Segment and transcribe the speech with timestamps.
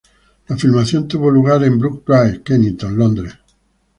[0.47, 3.35] La filmación tuvo lugar en Brook Drive, Kennington, Londres.